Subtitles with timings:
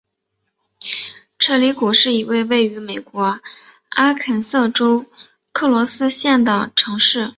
[1.37, 3.39] 彻里谷是一个位于美国
[3.89, 5.05] 阿肯色州
[5.51, 7.29] 克罗斯县的城市。